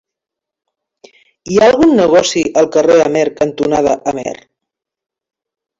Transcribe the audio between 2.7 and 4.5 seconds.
carrer Amer cantonada Amer?